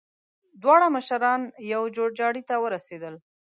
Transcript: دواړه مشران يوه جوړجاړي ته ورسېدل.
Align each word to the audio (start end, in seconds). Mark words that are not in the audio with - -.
دواړه 0.61 0.87
مشران 0.95 1.41
يوه 1.71 1.87
جوړجاړي 1.95 2.41
ته 2.49 2.55
ورسېدل. 2.63 3.15